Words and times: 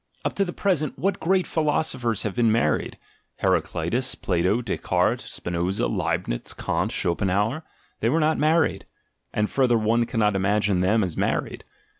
Up 0.25 0.33
to 0.33 0.43
the 0.43 0.51
present 0.51 0.97
what 0.97 1.19
great 1.19 1.45
philosophers 1.45 2.23
have 2.23 2.35
been 2.35 2.51
married? 2.51 2.97
Heracleitus, 3.35 4.15
Plato, 4.15 4.59
Descartes, 4.59 5.25
Spinoza, 5.25 5.83
Leibnitz, 5.85 6.55
Kant, 6.55 6.91
Schopenhauer— 6.91 7.61
they 7.99 8.09
were 8.09 8.19
not 8.19 8.39
married, 8.39 8.85
and, 9.31 9.47
further, 9.47 9.77
one 9.77 10.07
cannot 10.07 10.35
imagine 10.35 10.79
them 10.79 11.03
as 11.03 11.15
married. 11.15 11.65